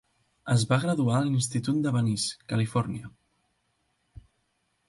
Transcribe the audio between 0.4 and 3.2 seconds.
Es va graduar a l'institut de Venice, Califòrnia.